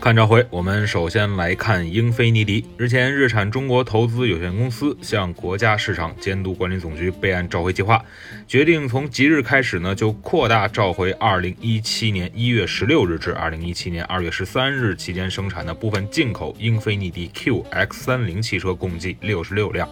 [0.00, 2.64] 看召回，我们首先来看英菲尼迪。
[2.76, 8.00] 日前，日产中国投资有限公司向国家市场监督管理总局备案召回计划，
[8.46, 19.88] 决定从即日开始呢，就扩大召回2017年1月16日至2017年2月13日期间生产的部分进口英菲尼迪 QX30 汽车，共计66辆。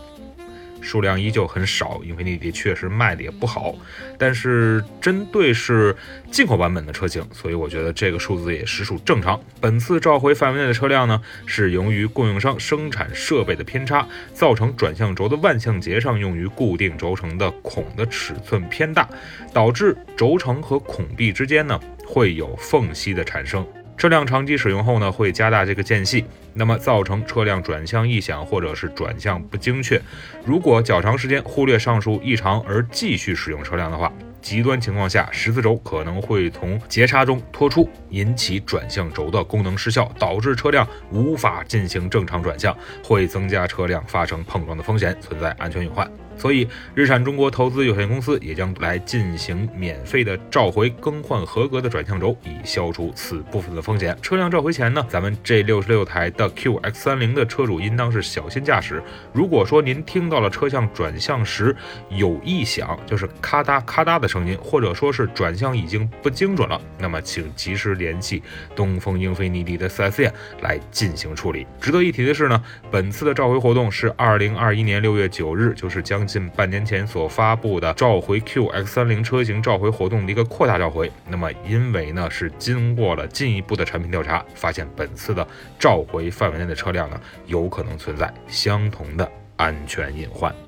[0.80, 3.74] 数量依旧很少，英菲尼迪确实卖的也不好，
[4.18, 5.94] 但是针对是
[6.30, 9.40] 进口版本的车型，所以我觉得这个数字也实属正常。
[9.60, 19.08] 本次召回范围内的车辆呢，是由于供应商生产设备的偏差，造成转向轴的万向节上用于固定轴承的孔的尺寸偏大，
[19.52, 23.66] 导致轴承和孔壁之间呢会有缝隙的产生。
[23.96, 30.00] 车辆长期使用后呢，会加大这个间隙，那么造成车辆转向异响或者是转向不精确。
[30.44, 46.08] 如果较长时间忽略上述异常而继续使用车辆的话，极端情况下，十字轴可能会从节叉中脱出，引起转向轴的功能失效，导致车辆无法进行正常转向，会增加车辆发生碰撞的风险，存在安全隐患。
[46.36, 54.16] 所以，日产中国投资有限公司也将来进行免费的召回更换合格的转向轴，以消除此部分的风险。
[54.20, 59.02] 车辆召回前呢，咱们这六十六台的 QX30 的车主应当是小心驾驶。
[59.32, 61.74] 如果说您听到了车辆转向时
[62.10, 68.42] 有异响，就是咔嗒咔嗒的声音，或者说是转向已经不精准了，那么请及时联系
[68.74, 71.66] 东风英菲尼迪的 4S 店来进行处理。
[71.80, 85.46] 值得一提的是呢，本次的召回活动是二零二一年六月九日，就是将近半年前所发布的召回 QX30 车型召回活动的一个扩大召回，那么因为呢是经过了进一步的产品调查，发现本次的
[85.78, 90.65] 召回范围内的车辆呢有可能存在相同的安全隐患。